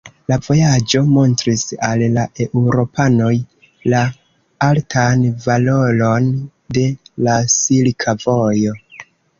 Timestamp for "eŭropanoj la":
2.47-4.01